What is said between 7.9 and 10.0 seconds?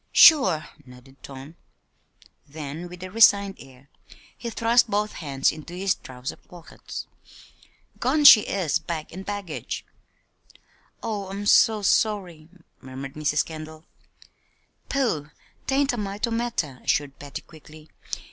"Gone she is, bag and baggage."